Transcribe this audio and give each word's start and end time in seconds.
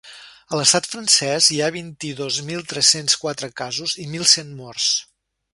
A 0.53 0.57
l’estat 0.59 0.87
francès 0.93 1.49
hi 1.55 1.59
ha 1.65 1.69
vint-i-dos 1.75 2.41
mil 2.49 2.65
tres-cents 2.73 3.19
quatre 3.27 3.53
casos 3.63 3.97
i 4.07 4.11
mil 4.17 4.29
cent 4.37 4.55
morts. 4.65 4.93